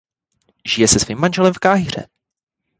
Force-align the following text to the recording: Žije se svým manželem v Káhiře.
Žije 0.71 0.87
se 0.87 0.99
svým 0.99 1.17
manželem 1.19 1.53
v 1.53 1.59
Káhiře. 1.59 2.05